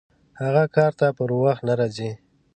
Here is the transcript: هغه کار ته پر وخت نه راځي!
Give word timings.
هغه 0.41 0.63
کار 0.75 0.91
ته 0.99 1.07
پر 1.17 1.29
وخت 1.43 1.61
نه 1.67 1.73
راځي! 1.79 2.11